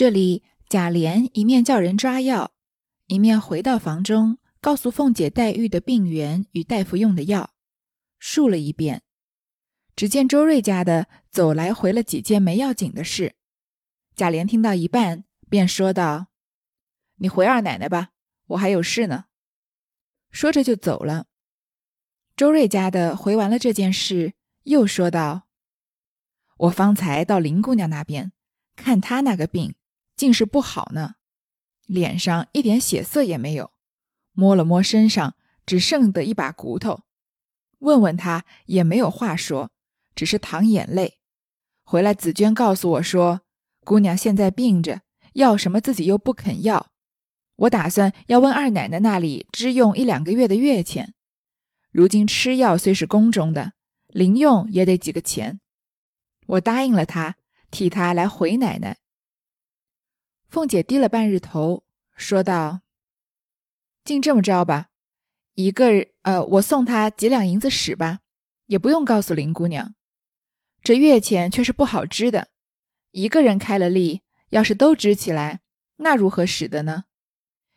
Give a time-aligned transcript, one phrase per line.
[0.00, 2.52] 这里，贾琏一面叫人抓药，
[3.08, 7.50] 一面回到房中，告诉凤姐黛玉的病源与大夫用的药，
[8.18, 9.02] 述了一遍。
[9.94, 13.34] 只见周瑞家的走来回了几件没要紧的事，
[14.16, 16.28] 贾琏听到一半，便说道
[17.20, 18.12] ：“你回二奶奶吧，
[18.46, 19.26] 我还有事呢。”
[20.32, 21.26] 说着就走了。
[22.34, 24.32] 周瑞家的回完了这件事，
[24.62, 25.46] 又说道
[26.56, 28.32] ：“我方才到林姑娘那边，
[28.74, 29.74] 看她那个病，
[30.20, 31.14] 竟是不好呢，
[31.86, 33.72] 脸上一点血色也没有，
[34.32, 35.34] 摸了摸身上，
[35.64, 37.04] 只剩得一把骨头，
[37.78, 39.70] 问问他也没有话说。”
[40.14, 41.20] 只是淌眼泪，
[41.84, 43.40] 回来紫娟告诉我说
[43.82, 45.00] ：“姑娘现在病着，
[45.32, 46.90] 要什么自己又不肯要。
[47.56, 51.14] 我打算要问二奶奶那里支用一两个月的月钱。
[51.90, 53.72] 如今吃药虽是宫中的，
[54.08, 55.60] 零用也得几个钱。
[56.46, 57.36] 我答应了她，
[57.70, 58.98] 替她来回奶奶。”
[60.50, 61.84] 凤姐低了半日头，
[62.16, 62.80] 说道
[64.04, 64.88] ：“竟这么着吧，
[65.54, 68.18] 一个呃，我送她几两银子使吧，
[68.66, 69.94] 也不用告诉林姑娘。”
[70.82, 72.48] 这月钱却是不好支的，
[73.12, 75.60] 一个人开了例，要是都支起来，
[75.98, 77.04] 那如何使得呢？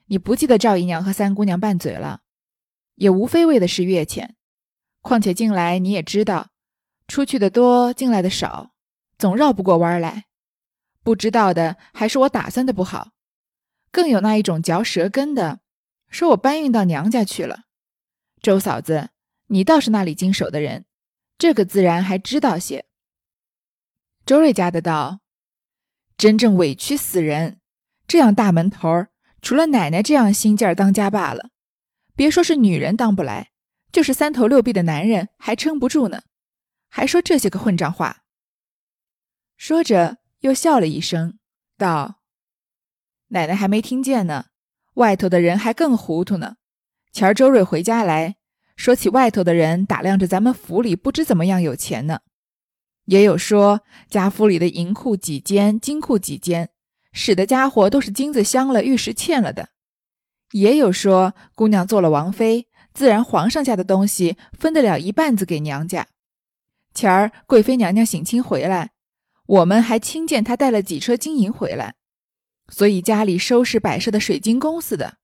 [0.08, 2.21] 你不记得赵姨娘和三姑娘拌嘴了，
[2.95, 4.35] 也无非为的是月钱。
[5.02, 6.49] 况且近来你也知道，
[7.08, 8.71] 出去的多，进来的少，
[9.19, 10.25] 总绕不过弯来。
[11.03, 13.11] 不知道的还是我打算的不好，
[13.91, 15.59] 更有那一种嚼舌根的，
[16.09, 17.65] 说我搬运到娘家去了。
[18.41, 19.09] 周嫂子，
[19.47, 20.85] 你倒是那里经手的人，
[21.37, 22.85] 这个自然还知道些。
[24.25, 25.19] 周瑞家的道
[26.17, 27.59] ：“真正委屈死人！
[28.07, 29.09] 这样大门头儿，
[29.41, 31.49] 除了奶奶这样心劲儿当家罢了，
[32.15, 33.51] 别说是女人当不来，
[33.91, 36.23] 就是三头六臂的男人还撑不住呢。
[36.89, 38.23] 还说这些个混账话。”
[39.57, 41.39] 说着又笑了一声，
[41.77, 42.19] 道
[43.31, 44.47] ：“奶奶还没听见呢，
[44.95, 46.58] 外头的人还更糊涂呢。
[47.13, 48.36] 前儿周瑞回家来
[48.75, 52.20] 说起外头的人打量着咱们府里不知怎么样有钱呢。”
[53.05, 56.70] 也有说家府里的银库几间，金库几间，
[57.14, 59.70] 使的家伙都是金子镶了，玉石嵌了的。
[60.52, 66.08] 也有说姑娘做了王妃，自然皇上家的东西分得了一半子给娘家。
[66.93, 68.92] 前儿贵妃娘娘省亲回来，
[69.53, 71.93] 我们还亲见他带了几车金银回来，
[72.69, 75.17] 所以家里收拾摆设的水晶宫似的。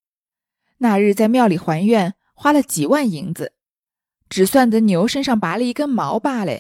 [0.78, 3.54] 那日在庙里还愿，花了几万银子，
[4.30, 6.60] 只算得牛身上拔了一根毛罢了。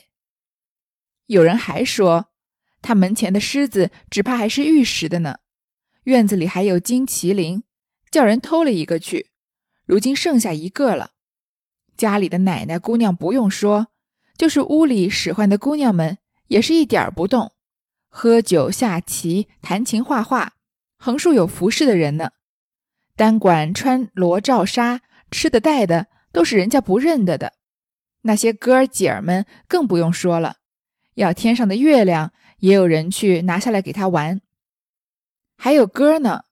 [1.27, 2.31] 有人还说，
[2.81, 5.37] 他门前的狮子只怕还是玉石的呢。
[6.05, 7.61] 院子里还有金麒麟，
[8.09, 9.29] 叫人偷了一个去，
[9.85, 11.11] 如今剩下一个了。
[11.95, 13.89] 家里的奶奶姑娘不用说，
[14.35, 17.53] 就是屋里使唤的姑娘们，也是一点儿不动，
[18.09, 20.53] 喝酒下棋、弹琴画画，
[20.97, 22.31] 横竖有服侍的人呢。
[23.15, 27.53] 单管穿罗罩纱，吃的戴的都是人家不认得的。
[28.23, 30.57] 那些哥儿姐儿们更不用说了。
[31.15, 34.41] 要天上的月亮，也有人去拿下来给他玩。
[35.57, 36.43] 还有歌呢，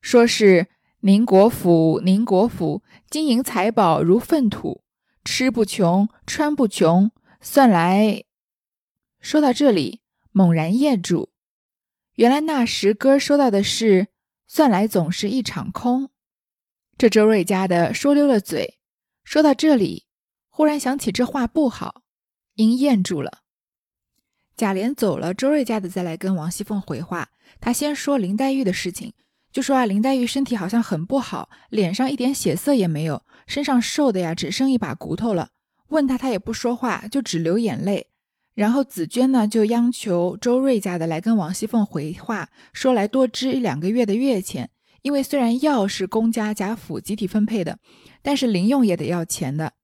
[0.00, 0.68] 说是
[1.00, 4.82] 宁国府，宁国府金银财宝如粪土，
[5.24, 7.10] 吃不穷，穿不穷。
[7.40, 8.24] 算来，
[9.20, 10.00] 说到这里，
[10.36, 11.30] 猛然噎住。
[12.16, 14.08] 原来那时哥说到的是，
[14.46, 16.10] 算来总是一场空。
[16.98, 18.78] 这周瑞家的说溜了嘴，
[19.24, 20.04] 说到这里，
[20.50, 22.02] 忽然想起这话不好，
[22.56, 23.44] 因咽住了。
[24.54, 27.30] 贾琏走了，周瑞家的再来跟王熙凤回话。
[27.58, 29.14] 他先说林黛玉的事情，
[29.50, 35.52] 就说啊，林黛玉身体好像很不好，脸上一点血色也没有，身上瘦的呀，只剩一把骨头了。
[35.88, 38.10] 问他，他也不说话，就只流眼泪。
[38.56, 44.70] 然后紫娟呢，就央求周瑞家的来跟王熙凤回话，说来多支一两个月的月钱，
[45.02, 47.78] 因为虽然药是公家贾府集体分配的，
[48.22, 49.74] 但是零用也得要钱的。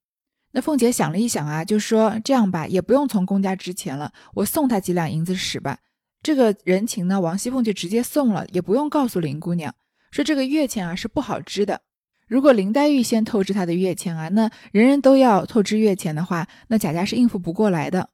[0.52, 5.78] 那凤姐想了一想啊，就说这样吧，也不用从公家支钱了，我送她几两银子使吧。
[6.22, 9.74] 这个人情呢，王熙凤就直接送了，也不用告诉林姑娘，
[10.10, 11.82] 说这个月钱啊是不好支的。
[12.26, 18.08] 如果林黛玉先透支她的月钱啊，那人人都要透支月钱的话，那贾家是应付不过来的。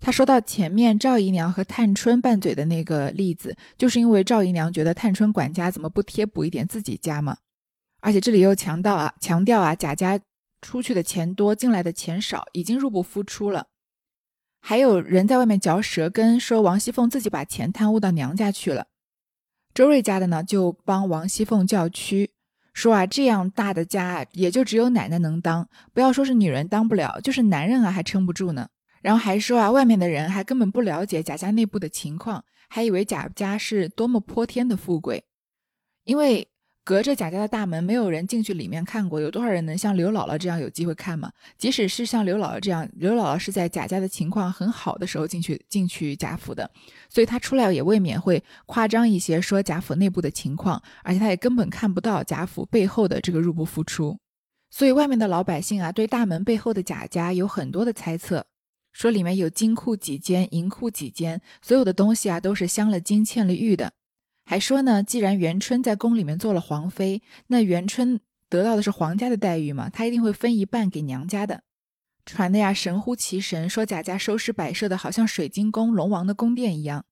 [0.00, 7.38] 他说到前面赵姨娘和探春拌嘴的那个例子，就是因为赵姨娘觉得探春管家怎么不贴补一点自己家嘛，
[8.00, 10.20] 而且这里又强调啊，强调啊贾家。
[10.62, 13.66] 出去的钱多，进来的钱少，已经入不敷出了。
[14.58, 18.86] 还有人在外面嚼舌根，说王熙凤自己把钱贪污到娘家去了。
[19.74, 22.32] 周瑞家的呢，就帮王熙凤叫屈，
[22.72, 28.66] 说啊，这样大的家，也就只有奶奶能当，不要说是女人当不了，就是男人啊，还撑不住呢。
[29.06, 35.22] 然后还说啊，外面的人还根本不了解贾家内部的情况，还以为贾家是多么泼天的富贵，
[36.02, 36.48] 因为。
[36.88, 39.20] 隔着贾家的大门，没有人进去里面看过。
[39.20, 41.32] 有多少人能像刘姥姥这样有机会看吗？
[41.58, 46.70] 即使是像刘姥姥这样，刘姥姥是在贾家的情况很好的时候进去进去贾府的，
[47.08, 54.16] 所以她出来也未免会夸张一些，说贾府内部的情况，而且她也根本看不到贾府背后的这个入不敷出。
[54.70, 58.46] 所以外面的老百姓啊，对大门背后的贾家有很多的猜测，
[58.96, 63.92] 说里面有金库几间，银库几间，所有的东西啊都是镶了金、嵌了玉的。
[64.46, 71.62] 还说呢，既然元春在宫里面做了皇妃，那元春得到的是皇家的待遇嘛，她一定会分一半给娘家的。
[72.24, 77.04] 传的呀神乎其神，说贾家收拾摆设的好像水晶宫、龙王的宫殿一样，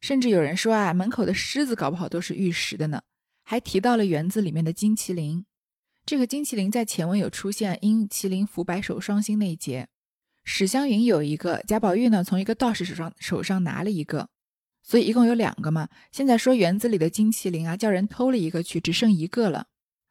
[0.00, 3.02] 甚至有人说啊，门口的狮子搞不好都是玉石的呢。
[3.42, 5.44] 还提到了园子里面的金麒麟，
[6.04, 9.88] 这个金麒麟在前文有出现，因麒麟伏白首双星那一节，
[10.48, 14.28] 史湘云有一个，贾宝玉呢从一个道士手上手上拿了一个。
[14.82, 15.88] 所以一共有两个嘛。
[16.12, 19.66] 现在说园子里的金麒麟啊，叫人偷了一个去，只剩一个了。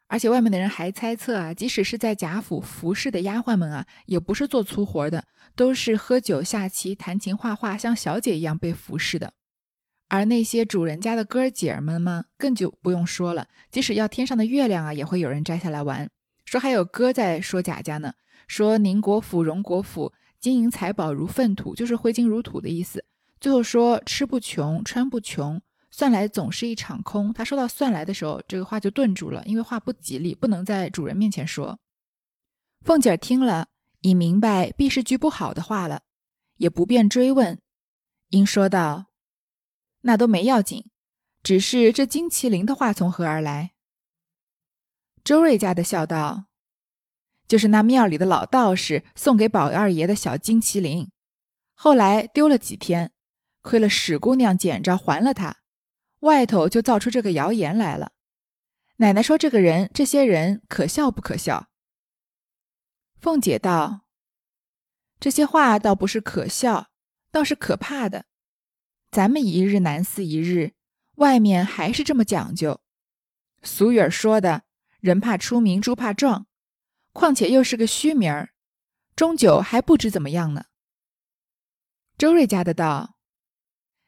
[0.08, 5.24] 而且外面的人还猜测啊，即使是在贾府服侍的丫鬟们啊，也不是做粗活的，
[5.56, 9.34] 都是喝酒下棋、弹琴画画，像小姐一样被服侍的。
[10.10, 13.48] 而那些主人家的哥儿姐儿们嘛，更就不用说了。
[13.72, 16.10] 即使要天上的月亮啊，也会有人摘下来玩。
[16.44, 18.14] 说还有歌在说贾家呢，
[18.48, 23.04] 说宁国府、荣国府，金银财宝如粪土，就是挥金如土的意思。
[23.40, 25.62] 最后说吃不穷，穿不穷，
[25.92, 27.34] 算来总是一场空。
[27.34, 31.80] 他说到算来的时候，这个话就顿住了，因为话不吉利，不能在主人面前说。
[32.82, 33.68] 凤姐儿听了，
[34.02, 36.04] 已明白必是句不好的话了，
[36.58, 37.60] 也不便追问，
[38.30, 39.08] 因说道
[40.02, 40.86] ：“那都没要紧，
[41.42, 43.72] 只是这金麒麟的话从何而来？”
[45.24, 46.46] 周瑞家的笑道
[47.56, 51.10] ：“就是那庙里的老道士送给宝二爷的小金麒麟，
[51.74, 53.14] 后来丢了几天。”
[53.64, 55.60] 亏了史姑娘捡着还了他，
[56.20, 58.12] 外头就造出这个谣言来了。
[58.98, 61.70] 奶奶说：“这个人，这些人可笑不可笑？”
[63.16, 64.02] 凤姐道
[65.22, 66.90] ：“这些话倒不是可笑，
[67.32, 68.26] 倒是可怕的。
[69.10, 70.74] 咱们一日难似一日，
[71.16, 72.82] 外面还是这么讲究。
[73.64, 74.64] 俗语儿说的
[75.00, 76.48] ‘人怕出名，猪怕壮’，
[77.16, 78.50] 况且又是个虚名儿，
[79.16, 80.66] 终究还不知怎么样呢。”
[82.20, 83.16] 周瑞家的道。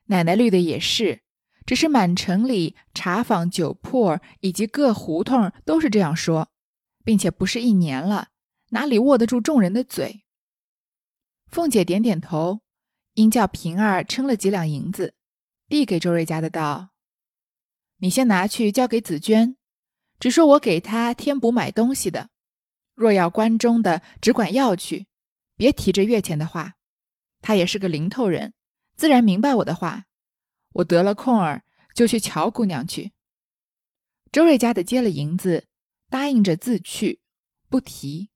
[0.10, 1.22] 奶奶绿的也是，
[1.66, 6.50] 只是满城里茶坊、酒铺以及各胡同都是这样说，
[7.06, 8.30] 并且不是一年了，
[8.70, 10.26] 哪里握得住众人的嘴？
[11.48, 12.62] 凤姐点点头，
[13.14, 15.16] 因叫平儿称了几两银子，
[15.70, 16.90] 递给周瑞家的道
[18.00, 19.58] ：“你先拿去交给紫娟，
[20.20, 22.30] 只说我给她添补买东西的，
[22.98, 25.06] 若要关中的，只管要去，
[25.56, 26.74] 别提这月钱的话。
[27.42, 28.54] 她也是个零头人。”
[28.98, 30.06] 自然明白我的话，
[30.74, 31.64] 我得了空儿
[31.94, 33.12] 就去瞧姑娘去。
[34.32, 35.68] 周瑞家的接了银子，
[36.10, 37.22] 答应着自去，
[37.70, 38.32] 不提。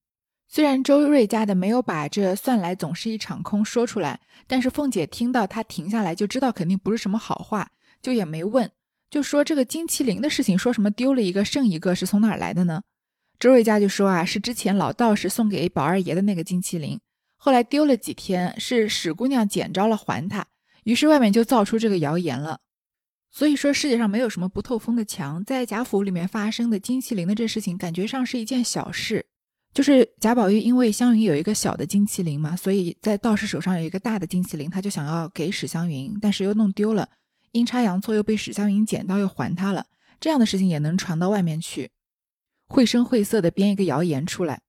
[0.48, 7.72] 虽然周瑞家的没有把这算来总是一场空说出来，但是凤姐听到他停下来，就知道肯定不是什么好话，
[8.04, 8.72] 就也没问，
[9.10, 12.84] 就说这个金麒麟的事情，说什么丢了一个剩一个，是从哪儿来的呢？
[13.42, 17.00] 周瑞家就说啊，是之前老道士送给宝二爷的那个金麒麟。
[17.38, 20.46] 后来丢了几天，是史姑娘捡着了还他，
[20.84, 22.60] 于是外面就造出这个谣言了。
[23.32, 29.26] 所以说世界上没有什么不透风的墙，在贾府里面发生的金麒麟的这事情，感觉上是一件小事。
[29.74, 37.10] 就是贾宝玉因为湘云有一个小的金麒麟嘛，所以在道士手上有一个大的金麒麟，他就想要给史湘云，但是又弄丢了，
[37.54, 39.88] 阴差阳错又被史湘云捡到又还他了。
[40.20, 41.90] 这样的事情也能传到外面去，
[42.72, 44.62] 绘声绘色的编一个谣言出来。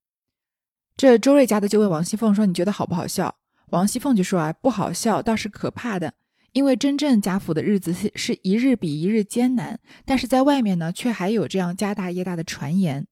[0.97, 3.37] 这周瑞家的就问王熙凤说：“你觉得好不好笑？”
[3.71, 6.15] 王熙凤就说：“啊，不好笑，倒是可怕的。
[6.51, 13.07] 因为真正贾府的日子是是一日比一日艰难，但是在外面呢，却还有这样家大业大的传言。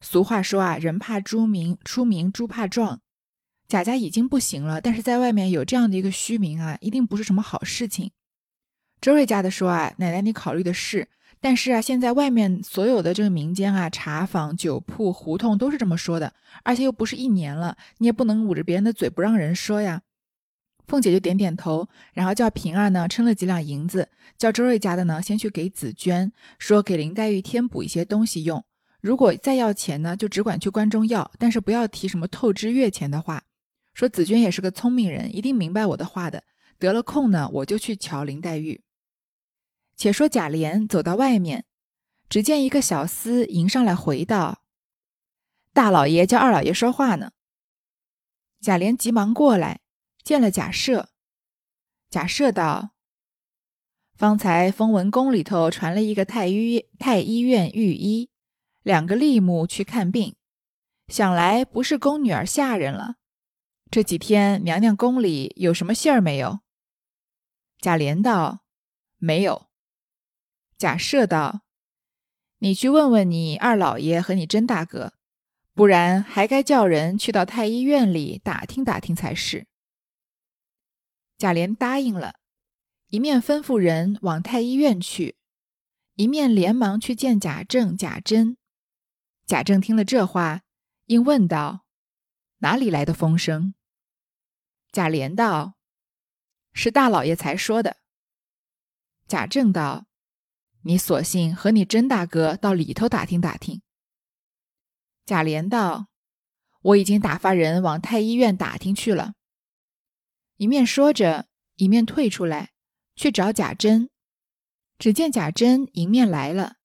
[0.00, 3.02] 俗话说啊，人怕出名，出名猪怕壮。
[3.68, 8.10] 贾家已经不行了，但是在外面有这样的一个虚名啊，一定不是什么好事情。”
[9.00, 11.08] 周瑞家的说：“啊，奶奶，你考虑的是。”
[11.42, 16.32] 但是啊，现在外面所有的这个民间啊，茶坊、酒铺、胡同都是这么说的，
[16.62, 20.02] 而且又不是一年了，你也不能捂着别人的嘴不让人说呀。
[20.86, 24.08] 凤姐就点点头，然后叫平儿呢称了几两银子，
[24.38, 28.64] 叫周瑞家的呢先去给紫娟说，给林黛玉添补一些东西用。
[29.00, 33.42] 如果再要钱呢，就只管去关中要，但是不要提什么透支月钱的话。
[33.94, 36.44] 说紫娟也是个聪明人，一定明白我的话的。
[36.78, 38.80] 得了空呢，我就去瞧林黛玉。
[40.02, 41.64] 且说贾琏走到外面，
[42.28, 44.64] 只见一个小厮迎上来，回道
[45.72, 47.30] ：“大老爷叫二老爷说话呢。”
[48.60, 49.80] 贾琏急忙过来，
[50.24, 51.06] 见了贾赦。
[52.10, 52.94] 贾赦道
[54.18, 58.28] ：“方才风闻宫里头传了一个太医太医院御医，
[58.82, 60.34] 两个吏目去看病，
[61.06, 63.18] 想来不是宫女儿下人了。
[63.88, 66.58] 这几天娘娘宫里有什么信儿没有？
[67.78, 68.64] 贾琏道
[69.18, 69.68] ：“没有。”
[70.82, 71.60] 贾赦道
[72.58, 75.14] ：“你去问问你二老爷和你甄大哥，
[75.74, 79.68] 不然还该叫人去到太医院里打听打听才是。”
[81.38, 82.34] 贾琏答应了。
[83.10, 85.36] 一面吩咐人往太医院去，
[86.14, 88.56] 一面连忙去见贾政、贾珍。
[89.46, 90.62] 贾政听了这话，
[91.06, 91.84] 应问道
[92.58, 93.74] ：“哪里来的风声？”
[94.90, 95.74] 贾琏道
[96.74, 97.98] ：“是大老爷才说的。”
[99.28, 100.06] 贾政道
[100.82, 103.82] ：“你索性和你甄大哥到里头打听打听。”
[105.26, 106.08] 贾琏道
[106.82, 109.34] ：“我已经打发人往太医院打听去了。”
[110.58, 112.70] 一面说着，一面退出来。
[113.14, 114.08] 去找贾珍，
[114.98, 116.76] 只见贾珍迎面来了。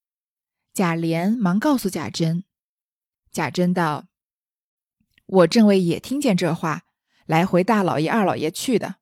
[0.74, 2.44] 贾琏忙告诉贾珍，
[3.32, 4.08] 贾珍道
[5.24, 6.84] ：“我正为也听见这话，
[7.24, 8.96] 来回大老爷、二老爷去的。”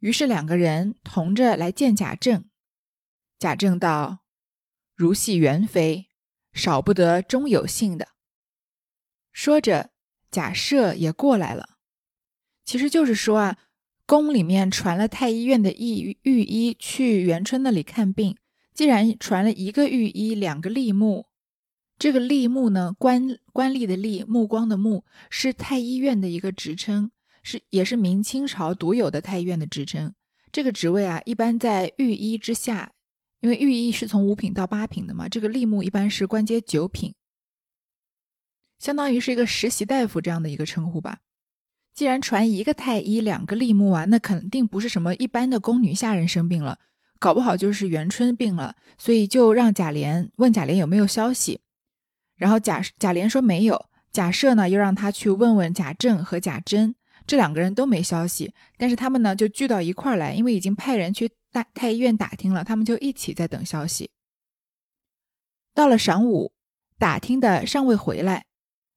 [0.00, 2.50] 于是两个人同着来见贾政。
[3.42, 4.20] 贾政道
[4.94, 6.06] ：“如系元妃，
[6.52, 8.10] 少不得终有幸的。”
[9.34, 9.90] 说着，
[10.30, 11.70] 贾赦也过来了。
[12.64, 13.58] 其实就是说啊。
[14.04, 18.36] 宫里面传了太医院的御御医去元春那里看病，
[18.74, 21.26] 既然传了一个御医，两个吏目，
[21.98, 27.10] 这个吏目呢，官官吏的吏，目光的目，是太医院的一个职称，
[27.42, 30.14] 是也是明清朝独有的太医院的职称。
[30.50, 32.92] 这个职位啊，一般在御医之下，
[33.42, 37.12] 因为寓意是从五品到八品的嘛，这个吏目一般是官阶九品，
[38.78, 41.18] 相当于是一个实习大夫这样的一个称呼吧。
[41.92, 46.78] 既然传一个太医，两个吏目啊，那肯定不是什么一般的宫女下人生病了，
[47.18, 51.60] 搞不好就是元春病了，所以就让贾琏问贾琏有没有消息。
[52.36, 56.94] 然后贾贾琏说没有，贾赦呢又让他去问问贾政和贾珍，
[57.26, 64.10] 这两个人都没消息，但是他们呢就聚到一块儿来，因为已经派人去大太医院打听了，他们就一起在等消息。
[65.72, 66.52] 到了晌午，
[66.98, 68.46] 打听的尚未回来，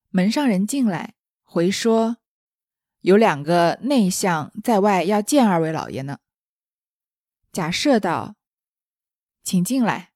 [0.10, 2.18] 门上人进来回说。
[3.02, 6.18] 有两个内相在外要见二位老爷呢。
[7.52, 8.36] 贾赦道
[9.46, 10.12] ：“请进来。”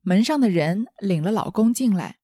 [0.00, 2.16] 门上的人领了老公进来。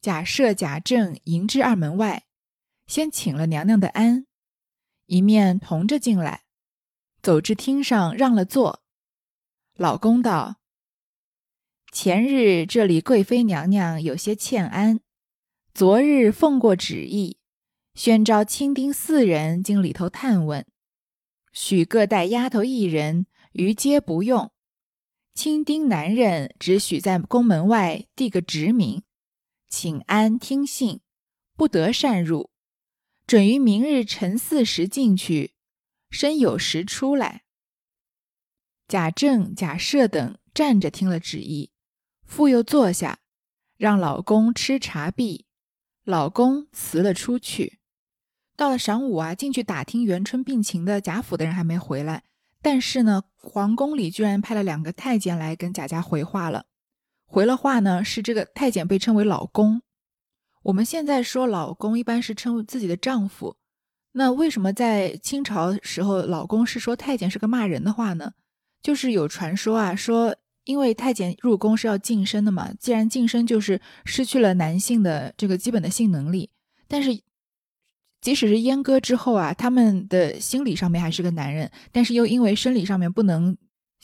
[0.00, 2.26] 贾赦、贾政迎至二门外，
[2.86, 4.26] 先请了娘娘的安，
[5.06, 6.43] 一面同着进来，
[7.24, 8.82] 走至厅上让了座。
[9.78, 10.56] 老公道
[11.90, 15.00] ：“前日这里贵妃娘娘有些欠安，
[15.72, 17.38] 昨日奉过旨意。”
[17.96, 20.66] 宣召清丁四人经里头探问，
[21.52, 24.52] 许各带丫头一人，余皆不用。
[25.32, 29.02] 清丁男人只许在宫门外递个职名，
[29.70, 31.00] 请安听信，
[31.56, 32.50] 不得擅入。
[33.26, 35.53] 准于明日晨四时进去，
[36.14, 37.42] 身有时出来。
[38.86, 41.72] 贾政、贾赦等站着听了旨意，
[42.24, 43.18] 复又坐下，
[43.76, 45.46] 让老公吃茶毕，
[46.04, 47.80] 老公辞了出去。
[48.56, 52.22] 到了晌午啊，进去打听元春病情的贾府的人还没回来，
[52.62, 56.66] 但是呢，皇宫里居然派了两个太监来跟贾家回话了。
[57.26, 59.82] 回了话呢，是这个太监被称为老公。
[60.62, 63.56] 我们现在说老公，一般是称自己的丈夫。
[64.14, 68.32] 那为什么在清朝时候，老公是说太监是个骂人的话呢？
[68.82, 76.50] 就是有传说啊，说因为太监入宫是要晋升的嘛，既然晋升，就是失去了男性的这个基本的性能力，
[76.88, 77.20] 但是。
[78.20, 83.54] 即使是阉割之后啊，他们的心理上面还是个男人，但是又因为生理上面不能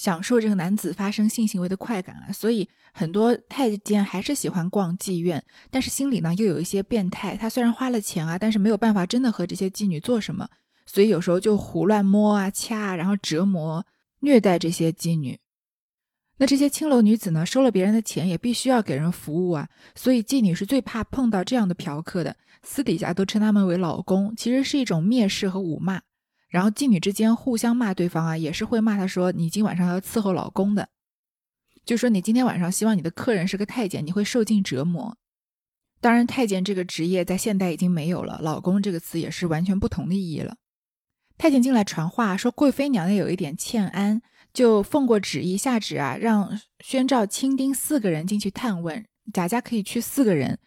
[0.00, 7.36] 享受这个男子发生性行为的快感啊，所以很多太监还是喜欢逛妓院，但是心里呢又有一些变态。
[7.36, 10.48] 他虽然花了钱啊，但是没有办法真的和这些妓女做什么，
[10.86, 13.84] 所以有时候就胡乱摸啊、掐啊，然后折磨、
[14.20, 15.38] 虐待这些妓女。
[16.38, 22.34] 那这些青楼女子呢，收了别人的钱也必须要给人服务啊，所以妓女是最怕碰到这样的嫖客的。
[22.62, 26.00] 私底下都称他们为老公，其实是一种蔑视和辱骂。
[26.50, 30.90] 然后妓女之间互相骂对方啊，也是会骂他说：“你今晚上要伺候老公的。”
[31.86, 35.16] 就说你今天晚上希望你的客人是个太监，你会受尽折磨。
[36.00, 40.56] 当然，太监这个职业在现代已经没有了，老公这个词也是完全不同的意义了。
[41.38, 44.20] 太监进来传话说，贵妃娘娘有一点欠安，
[44.52, 50.58] 就奉过旨意下旨啊，让宣召亲丁四个人进去探问，贾家可以去四个人。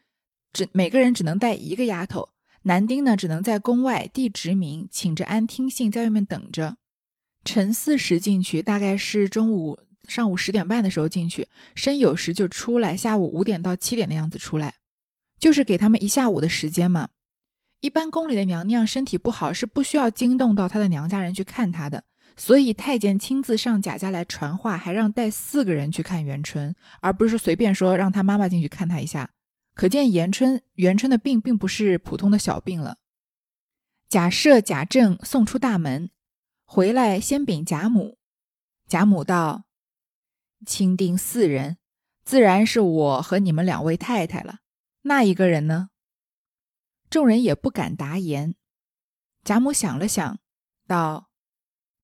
[0.51, 2.29] 只每个人只能带一个丫头，
[2.63, 6.77] 男丁呢只能在宫外递职名，请着安听信，在外面等着。
[7.45, 9.77] 辰巳时进去，大概是中午
[10.07, 14.75] 上午十点半的时候进去，申酉时就出来，下午五点到七点的样子出来，
[15.39, 17.09] 就是给他们一下午的时间嘛。
[17.81, 22.05] 一般宫里的娘娘身体不好是不需要惊动到她的娘家人去看她的，
[22.37, 29.29] 所以太监亲自上贾家来传话，还让带四个人去看元春，而不是随便说让他妈妈进去看她一下。
[29.73, 32.97] 可见元春元春的病并不是普通的小病了。
[34.07, 36.11] 贾赦、贾政送出大门，
[36.65, 38.19] 回来先禀贾母。
[38.87, 39.65] 贾母道
[40.67, 41.77] ：“钦定四人，
[42.23, 44.59] 自然是我和你们两位太太了。
[45.01, 45.89] 那一个人呢？”
[47.09, 48.55] 众人也不敢答言。
[49.43, 50.39] 贾母想了想，
[50.87, 51.31] 道：“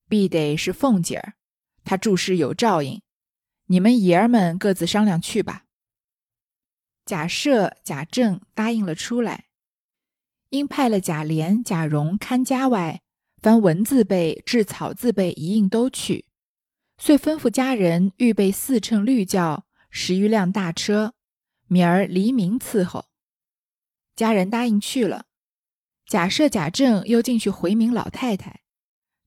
[0.10, 1.36] 必得是凤姐儿，
[1.84, 3.02] 她注事有照应，
[3.68, 5.66] 你们爷儿们各自商量去吧。”
[7.10, 9.46] 贾赦、贾政答应了出来。
[10.50, 13.02] 因派了贾琏、贾蓉看家外，
[13.42, 16.28] 凡文字辈至草字辈一应都去，
[17.00, 21.16] 遂吩咐家人预备四乘绿轿、十余辆大车，
[21.68, 23.06] 明儿黎明伺候。
[24.16, 25.26] 家人答应去了。
[26.06, 28.62] 贾赦、贾政又进去回明老太太，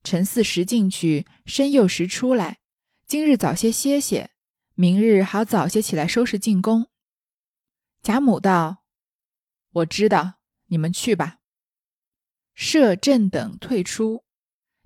[0.05, 2.59] 晨四时进去，申酉时出来。
[3.05, 4.29] 今日早些歇歇，
[4.73, 6.87] 明日好早些起来收拾进宫。
[8.03, 8.83] 贾母道
[9.71, 10.35] ：“我知道。”
[10.67, 11.37] 你们去吧。
[12.55, 14.23] 摄政等退出，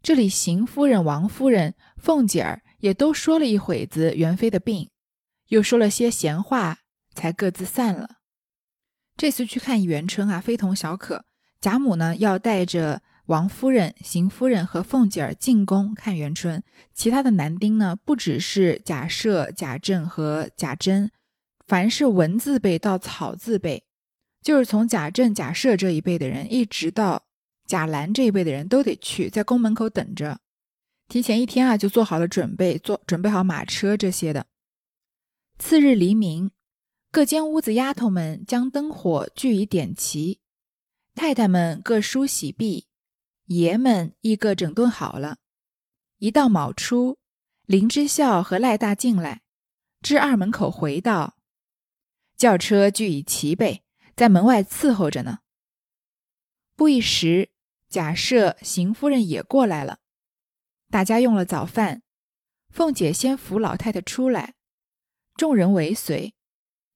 [0.04, 4.90] 这里邢夫人、王夫人、凤姐儿也都说了一会子元妃的病，
[5.48, 6.80] 又说了些闲话，
[7.14, 8.18] 才各自散了。
[9.16, 11.26] 这次去看元春啊，非同小可。
[11.62, 16.62] 贾母呢，要带着王夫人、邢夫人和凤姐儿进宫看元春，
[16.94, 21.10] 其他的男丁呢，不只是贾赦、贾政和贾珍，
[21.68, 23.84] 凡是文字辈到草字辈。
[24.42, 27.28] 就是从贾政、贾赦这一辈的人，一直到
[27.66, 30.40] 贾兰这一辈的人都得去，在宫门口等着。
[31.10, 34.46] 提前一天啊，就做好了准备，做准备好马车这些的。
[35.58, 36.52] 次日黎明，
[37.12, 40.40] 各间屋子丫头们将灯火俱已点齐，
[41.16, 42.88] 太太们各梳洗毕，
[43.46, 45.38] 爷们亦各整顿好了。
[46.20, 47.18] 一到卯初，
[47.66, 49.42] 林之孝和赖大进来，
[50.02, 51.37] 至二门口回道
[52.38, 53.84] ：“轿车俱已齐备。”
[54.16, 55.42] 在门外伺候着呢。
[56.76, 57.52] 不一时，
[57.88, 60.00] 贾赦、邢夫人也过来了。
[60.90, 62.02] 大家用了早饭，
[62.70, 64.56] 凤姐先扶老太太出来，
[65.36, 66.34] 众人尾随，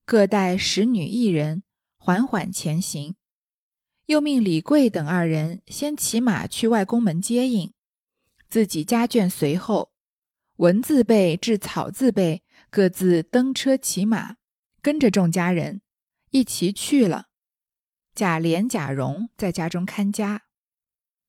[0.04, 1.62] 各带使女一人，
[2.00, 3.16] 缓缓前行。
[4.08, 7.72] 又命李贵等二人先骑马去外宫门接应，
[8.50, 9.92] 自己家眷随后，
[10.56, 14.38] 文字辈至草字辈各自登车骑马，
[14.82, 15.82] 跟着众家人。
[16.32, 17.26] 一齐去了，
[18.16, 20.44] 贾琏、贾蓉在家中看家。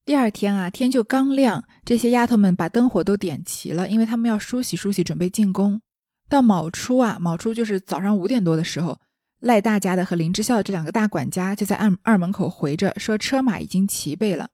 [0.05, 5.83] 第二天啊，天就刚亮，这些丫头们把灯火都点齐了，因为他们要梳洗梳洗，准备进宫。
[6.29, 9.01] 到卯初啊，卯初就是早上五点多的时候，
[9.41, 14.51] 赖大家的和林之孝的这两个大管家就在二二门口回着，说车马已经齐备了。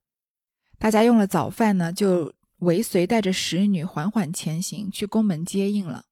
[0.79, 6.05] 大家用了早饭呢，就尾随带着使女缓缓前行，去宫门接应了。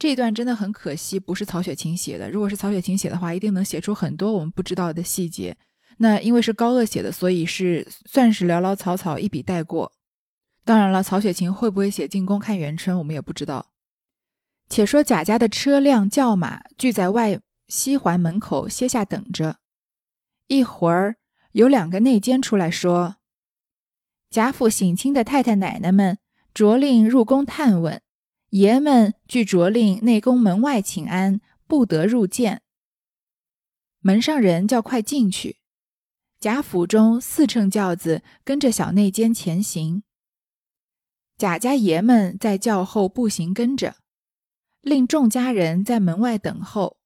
[0.00, 2.30] 这一段真的很可惜，不是曹雪芹写的。
[2.30, 5.54] 如果是曹雪芹写的话，一定能写出很多我们不知道的细节。
[5.98, 9.92] 那因为是高鹗写的，所以是算是潦潦草草一笔带过。
[10.64, 13.66] 当然了，曹雪芹会不会写进宫看元春，我们也不知道。
[14.70, 19.58] 且说贾家的车辆轿马聚在外西环门口歇下等着。
[20.46, 21.16] 一会儿
[21.52, 23.16] 有两个内监出来说
[24.30, 26.16] ：“贾府省亲的太太奶奶们
[26.54, 28.00] 着令入宫探问。”
[28.50, 32.62] 爷们据着令，内宫门外请安，不得入见。
[34.00, 35.58] 门上人叫快进去。
[36.40, 40.02] 贾府中四乘轿子跟着小内监前行，
[41.38, 43.96] 贾家爷们在轿后步行跟着，
[44.80, 46.98] 令众家人在门外等候。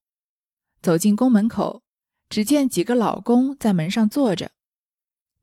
[0.81, 1.83] 走进宫门口，
[2.27, 4.51] 只见几个老公在门上坐着，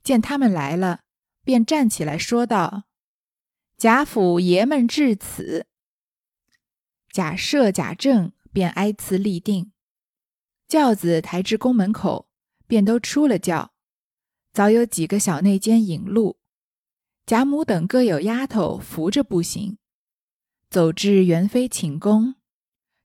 [0.03, 1.03] 见他们来了，
[1.45, 2.85] 便站起来说道
[3.79, 5.67] ：“贾府爷们至此。”
[7.13, 9.71] 假设、贾政便挨次立定，
[10.67, 12.27] 轿子抬至宫门口，
[12.67, 13.75] 便都出了轿。
[14.55, 16.39] 早有几个小内监引路，
[17.27, 19.77] 贾母等各有丫头扶着步行，
[20.71, 22.37] 走至元妃寝宫，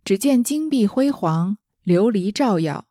[0.05, 2.87] 只见金碧辉煌，琉璃照耀，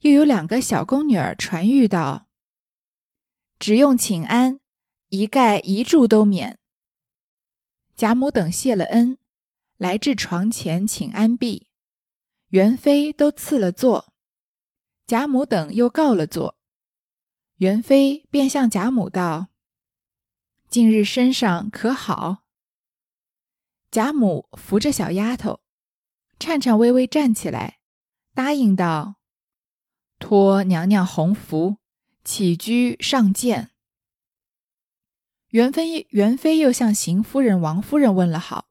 [0.00, 2.26] 又有两个小宫女儿传谕道
[3.58, 4.60] ：“只用请安，
[5.08, 6.58] 一盖一柱都免。”
[7.96, 9.16] 贾母等谢了恩。
[9.84, 11.68] 来至床前，请安毕。
[12.48, 14.14] 元妃都赐了座，
[15.06, 16.56] 贾母等又告了座。
[17.56, 19.48] 元妃便向贾母道
[20.70, 22.44] ：“近日身上可好？”
[23.92, 25.60] 贾母扶着小丫头，
[26.38, 27.78] 颤颤巍巍站起来，
[28.32, 29.16] 答应道
[30.18, 31.76] ：“托娘娘洪福，
[32.24, 33.72] 起居上见。”
[35.52, 38.70] 元妃元妃又向邢夫人、王夫人问了好，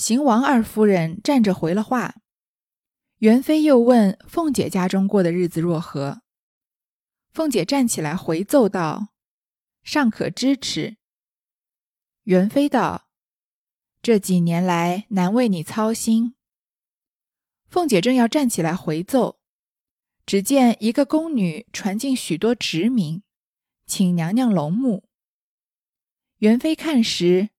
[0.00, 2.22] 邢王二夫人站着回了话。
[3.18, 6.22] 元妃又问凤姐家中过的日子若何？
[7.28, 9.08] 凤姐站起来回奏道
[9.84, 10.96] ：“尚可支持。”
[12.24, 13.10] 元妃道
[14.00, 16.34] ：“这几年来难为你操心。”
[17.68, 19.38] 凤姐正要站起来回奏，
[20.24, 23.22] 只见一个宫女传进许多职名，
[23.84, 25.04] 请娘娘隆目。
[26.38, 27.50] 元妃看时，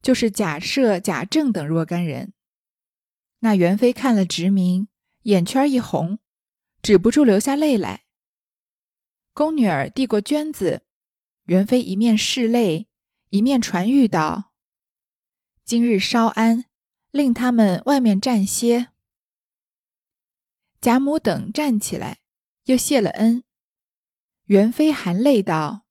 [0.00, 2.32] 就是贾赦、贾政等若干人。
[3.40, 4.88] 那元妃看了职名，
[5.22, 6.18] 眼圈一红，
[6.82, 8.04] 止不住流下泪来。
[9.32, 10.82] 宫女儿递过绢子，
[11.44, 12.88] 元妃一面拭泪，
[13.30, 14.52] 一面传谕道
[15.64, 16.64] ：“今日稍安，
[17.10, 18.88] 令他们外面站歇。”
[20.80, 22.18] 贾母等站起来，
[22.64, 23.44] 又谢了恩。
[24.44, 25.84] 元妃含泪道：“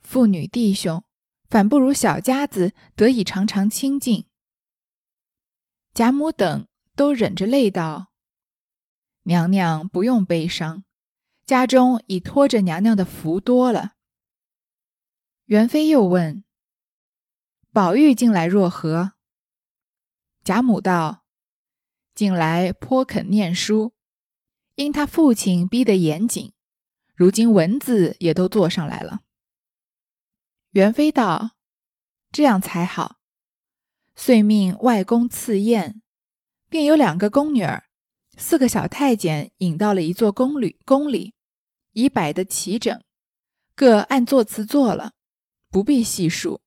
[0.00, 1.04] 父女弟兄。”
[1.48, 4.26] 反不如小家子得以常常亲近。
[5.94, 8.12] 贾母等都忍着泪道
[9.24, 10.84] ：“娘娘不用悲伤，
[11.46, 13.94] 家中已托着娘娘的福多了。”
[15.46, 16.44] 元妃又问
[17.72, 19.14] ：“宝玉近来若何？”
[20.44, 21.24] 贾母道
[22.14, 23.94] ：“近来颇肯念书，
[24.74, 26.52] 因他父亲逼得严谨，
[27.14, 29.22] 如今文字也都做上来了。”
[30.72, 31.52] 元妃道
[32.30, 33.16] ：“这样才好。”
[34.14, 36.02] 遂命外宫赐宴，
[36.68, 37.84] 便有两个宫女儿、
[38.36, 41.34] 四个小太监引到了一座宫里，宫里
[41.92, 43.00] 已摆得齐整，
[43.74, 45.12] 各按座次坐了，
[45.70, 46.60] 不必细数。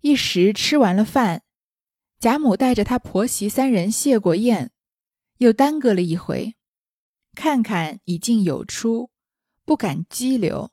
[0.00, 1.42] 一时吃完了饭，
[2.18, 4.72] 贾母带着她婆媳三人谢过宴，
[5.38, 6.56] 又耽搁了一回，
[7.34, 9.10] 看看已进有出，
[9.64, 10.72] 不敢激流，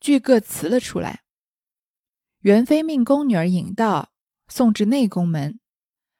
[0.00, 1.24] 俱各辞了出来。
[2.48, 4.10] 元妃命宫女儿引道，
[4.48, 5.60] 送至内宫门，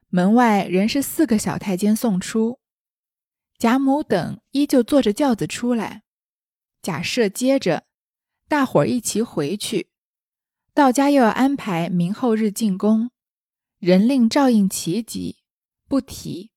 [0.08, 2.60] 门外仍是四个小太监送出。
[3.56, 6.02] 贾母等依旧坐着轿子出来，
[6.82, 7.86] 贾赦接着，
[8.46, 9.88] 大伙儿一齐回去。
[10.74, 13.10] 到家又要安排明后日进宫，
[13.78, 15.38] 人令照应其急，
[15.88, 16.50] 不提。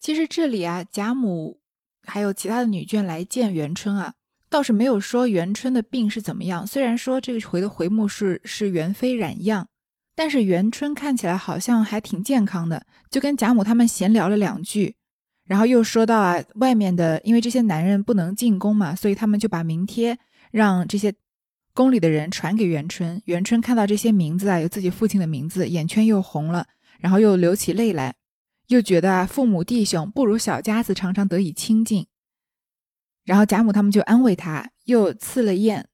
[0.00, 1.60] 其实这里啊，贾母
[2.00, 4.14] 还有其他的女眷来见元春啊。
[4.50, 6.66] 倒是没有说元春的病是怎么样。
[6.66, 9.66] 虽然说这个回的回目是是元妃染恙，
[10.14, 12.86] 但是元春看起来好像还挺健康的。
[13.10, 14.96] 就跟贾母他们闲聊了两句，
[15.44, 20.18] 然后又说到啊，外面的因为这些男人不能进宫嘛，所以他们就把名帖
[20.50, 21.14] 让这些
[21.74, 23.20] 宫里的人传给元春。
[23.26, 26.66] 元春看到这些名字啊，有自己父亲的名字，眼圈又红了，
[26.98, 28.14] 然后又流起泪来，
[28.68, 32.06] 又觉得啊，父母弟兄不如小家子常常得以亲近。
[33.28, 35.86] 然后贾母他们就安慰他，又赐了宴。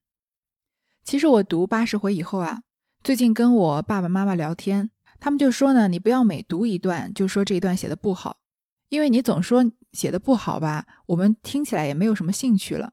[1.02, 2.62] 其实我读八十回以后啊，
[3.02, 8.38] 最近跟我爸爸妈妈聊天，他们就说呢，你不要每读一段就说这一段写的不好，
[8.88, 12.92] 因为你总说写的不好吧，我们听起来也没有什么兴趣了。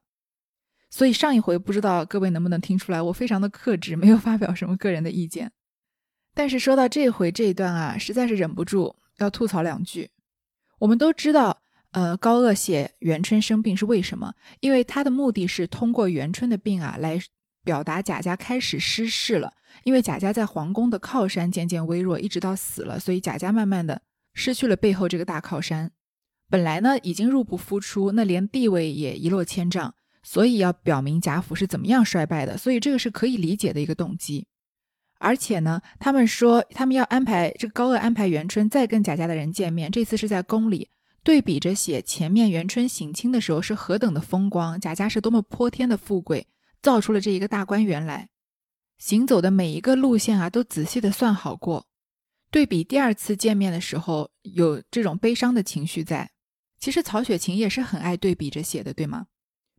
[0.90, 5.52] 所以上一回不知道各位能不能听出来，我非常的克制，没有发表什么个人的意见。
[6.34, 10.10] 但是说到这回这一段啊，实在是忍不住要吐槽两句。
[10.80, 11.61] 我们都知道。
[11.92, 14.34] 呃，高鹗写元春生病是为什么？
[14.60, 17.20] 因为他的目的是通过元春的病啊，来
[17.62, 19.52] 表达贾家开始失势了。
[19.84, 24.02] 因为贾家在皇宫的靠山渐渐微弱，一直到死了，所以贾家慢慢的
[24.34, 25.90] 失去了背后这个大靠山。
[26.50, 32.58] 本来呢，已经入不敷出，那连地位也一落千丈，所以要表明贾府是怎么样衰败的。
[32.58, 34.46] 所以这个是可以理解的一个动机。
[35.18, 40.88] 而且呢，他们说他们要安排这个高鹗安排元春再跟贾家的人见面，这次是在宫里。
[41.24, 46.48] 对比着写前面元春省亲的时候是何等的风光，贾家是多么泼天的富贵，
[46.82, 48.28] 造出了这一个大观园来。
[48.98, 51.86] 行走的每一个路线啊，都仔细的算好过。
[52.50, 56.30] 对比第二次见面的时候，有这种悲伤的情绪在。
[56.78, 59.26] 其实曹雪芹也是很爱对比着写的，对吗？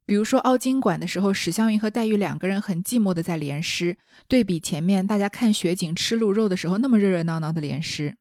[0.05, 3.97] 比如说凹晶馆的时候，史湘云和黛玉两个人很寂寞的在联诗，
[4.29, 8.15] 对比前面大家看雪景吃鹿肉的时候那么热热闹闹的联诗。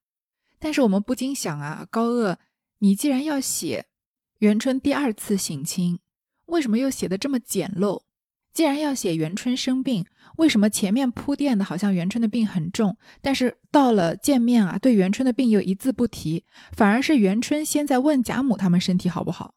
[0.59, 2.37] 但是我们不禁想啊，高鹗。
[2.83, 3.87] 你既然要写
[4.40, 6.01] 元春第二次省亲，
[6.47, 8.03] 为什么又写的这么简陋？
[8.53, 10.05] 既然要写元春生病，
[10.38, 19.55] 为什么前面铺垫的好像元春的病很重，但是到了见面啊，对元春的病又一字不提，反而是元春先在问贾母他们身体好不好？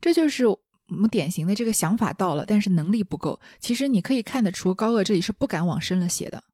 [0.00, 3.40] 这就是我们典型的这个想法到了，但是能力不够。
[3.58, 6.44] 其实你可以看得出，高鹗这里是不敢往深了写的。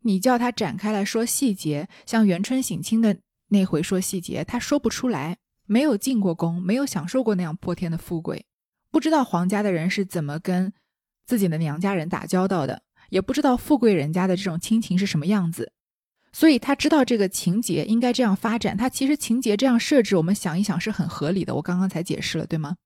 [0.00, 8.46] 你叫他展开来说细节，像元春省亲的那回说细节，他说不出来，没有进过宫，没有享受过那样泼天的富贵，
[8.90, 10.72] 不知道皇家的人是怎么跟
[11.26, 15.72] 自己的娘家人打交道的，也不知道富贵人家的这种亲情是什么样子。
[16.32, 21.54] 所以他知道这个情节应该这样发展，他其实情节这样设置，我们想一想是很合理的。
[21.54, 22.76] 我刚刚才解释了，对吗？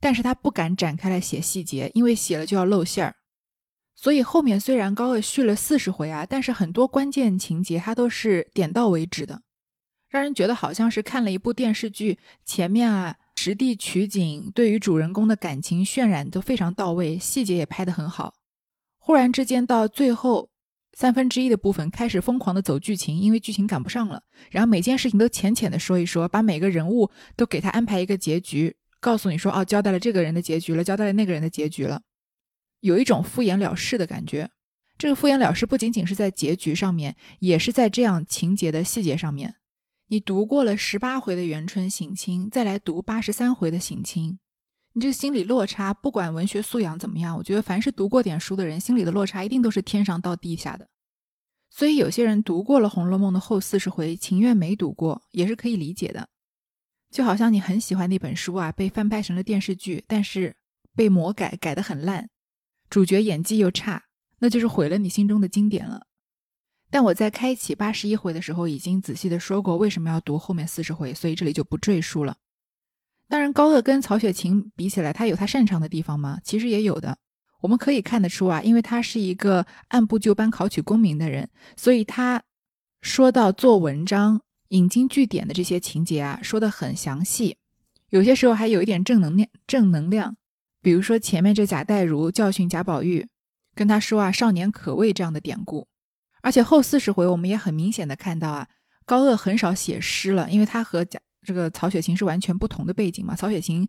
[0.00, 3.14] 但是他不敢展开来写细节，因为写了就要露馅儿。
[3.94, 9.42] 所以后面虽然高鹗续了四十回啊，但是很多关键情节他都是点到为止的，
[10.12, 12.20] 让人觉得好像是看了一部电视剧。
[12.44, 18.34] 前面啊，实地取景，对于主人公的感情渲染都非常到位，细节也拍得很好。
[18.98, 20.50] 忽然之间到最后。
[20.94, 24.22] 三分之一的部分开始疯狂的走剧情，因为剧情赶不上了。
[24.50, 32.02] 然后每件事情都浅浅的说一说，把每个人物都给他安排一个结局，告诉你说哦，交代了这个人的结局了，交代了那个人的结局了，
[32.80, 34.50] 有一种敷衍了事的感觉。
[34.98, 39.54] 这个敷衍了事不仅仅是在结局上面，也是在这样情节的细节上面。
[40.12, 44.38] 你读过了十八回的元春省亲，再来读八十三回的省亲。
[44.92, 50.86] 你这个心理落差，不管文学素养怎么样，我觉得凡是读过点书的人，心里的落差一定都是天上到地下的。
[51.70, 56.28] 所以有些人读过了《红楼梦》的后四十回，情愿没读过，也是可以理解的。
[57.10, 60.54] 就好像你很喜欢那本书啊，被翻拍成了电视剧，但是
[60.94, 62.28] 被魔改，改得很烂，
[62.90, 64.02] 主角演技又差，
[64.40, 66.06] 那就是毁了你心中的经典了。
[66.92, 72.36] 但我在开启八十一回的时候，已经仔细的说过为什么要读后面四十回，所以这里就不赘述了。
[73.30, 76.38] 当然，高鹗跟曹雪芹比起来，他有他擅长的地方吗？
[76.44, 77.16] 其实也有的。
[77.62, 82.42] 我们可以看得出啊，因为他是一个按部就班考取功名的人，所以他
[83.00, 87.56] 说到做文章引经据典的这些情节啊，说的很详细，
[88.10, 89.48] 有些时候还有一点正能量。
[89.66, 90.36] 正能量，
[90.82, 93.26] 比如说前面这贾代儒教训贾宝玉，
[93.74, 95.88] 跟他说啊“少年可畏”这样的典故，
[96.42, 98.68] 而且后四十回我们也很明显的看到啊，
[99.06, 101.18] 高鹗很少写诗了，因为他和贾。
[101.44, 103.34] 这个曹雪芹是完全不同的背景嘛？
[103.34, 103.88] 曹雪芹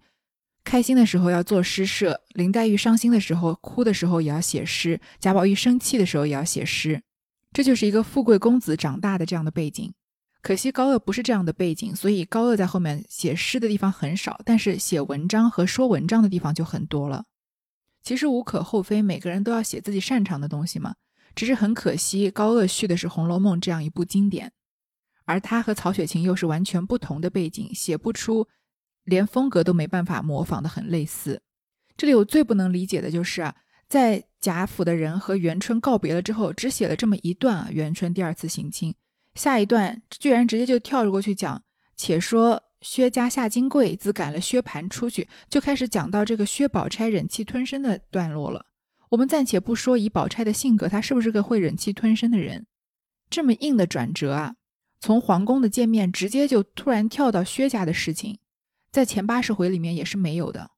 [0.64, 7.04] 开心的时候要做诗社，林黛玉伤心的时候、哭的时候也要写诗，贾宝玉生气的时候也要写诗，
[7.52, 9.94] 这就是一个富贵公子长大的这样的背景。
[10.42, 17.26] 可惜高鹗不是这样的背景，所以高鹗在后面写诗的地方很少，但是写文章和说文章的地方就很多了。
[18.02, 20.96] 其实无可厚非，每个人都要写自己擅长的东西嘛。
[21.36, 24.52] 只是很可惜，高鹗续的是《红楼梦》这样一部经典。
[25.26, 28.48] 而他和曹雪芹又是完全不同的背景，写不出，
[29.04, 31.42] 连风格都没办法模仿的很类似。
[31.96, 33.56] 这里我最不能理解的就是啊，
[33.88, 38.94] 在贾府的人和元春告别了之后，只写了这么一段啊，元春第二次行亲，
[39.36, 41.64] 下一段居然直接就跳着过去讲，
[41.96, 48.66] 且说薛家夏金桂自赶了薛蟠出去，就开始讲到这个薛宝钗忍气吞声的段落了。
[49.14, 52.66] 我们暂且不说以宝钗的性格，她是不是个会忍气吞声的人，
[53.30, 54.56] 这么硬的转折啊！
[55.00, 58.40] 从皇宫的见面，直接就突然跳到薛家的事情，
[58.92, 60.72] 在前八十回里面也是没有的。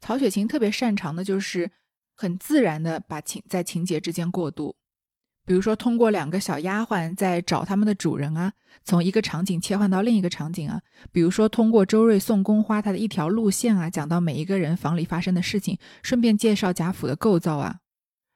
[0.00, 1.72] 曹雪芹特别擅长的就是
[2.14, 4.76] 很自然的把情在情节之间过渡，
[5.46, 8.52] 比如说通过两个小丫鬟在找他们的主人啊，
[8.84, 10.82] 从一个场景切换到另一个场景啊，
[11.12, 17.78] 比如说通过周瑞送宫花他的一条路线啊，讲到每一个人房里发生的事情，顺便介绍贾府的构造啊。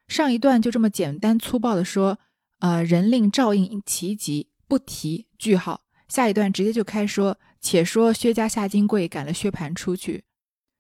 [0.09, 2.19] 上一段就这么简单粗暴的说，
[2.61, 4.49] 呃，人令照应其疾。
[4.69, 7.37] 不提句号，下一段直接就开说。
[7.61, 10.23] 且说薛家夏金桂赶了薛蟠出去，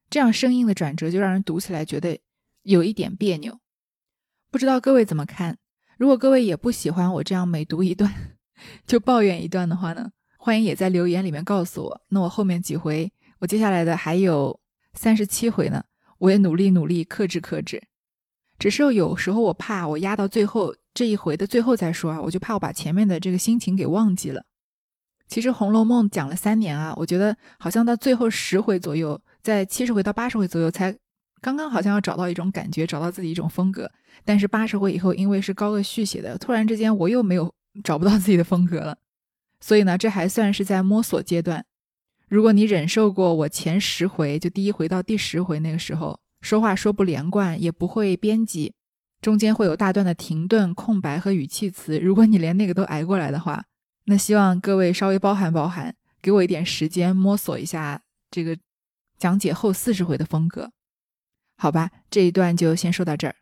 [0.09, 2.21] 这样生硬的转折就让人读起来觉得
[2.63, 3.59] 有一点别扭。
[4.51, 5.59] 不知道各位怎么看？
[6.01, 8.11] 如果各位也不喜欢我这样每读一段
[8.89, 12.01] 就抱怨一段的话呢，欢迎也在留言里面告诉我。
[12.09, 14.59] 那我后面几回，我接下来的还有
[14.95, 15.85] 三十七回呢，
[16.17, 17.83] 我也努力努力克制克制。
[18.59, 20.75] 只是有时候我怕我压到最后。
[20.93, 24.43] 这一回的最后再说啊，我就怕我把前面的这个心情给忘记了。
[25.29, 30.93] 其实《红楼梦》讲了三年啊，我觉得好像到最后十回左右，在七十回到八十回左右才
[31.41, 33.91] 刚刚好像要找到一种感觉，找到自己一种风格。
[34.25, 38.99] 但是八十回以后，因为是高鹗续写的，突然之间我又没有找不到自己的风格了。
[39.61, 41.65] 所以呢，这还算是在摸索阶段。
[42.29, 48.73] 如果你忍受过我前十回，就第一回到第十回那个时候说话说不连贯，也不会编辑。
[49.21, 51.99] 中间会有大段的停顿、空白和语气词。
[51.99, 53.65] 如果你连那个都挨过来的话，
[54.05, 58.01] 那希望各位稍微包涵包涵，给我一点时间摸索一下
[58.31, 58.57] 这个
[59.19, 60.71] 讲解后四十回的风格，
[61.61, 61.91] 好吧？
[62.11, 63.35] 这一段就先说到这儿。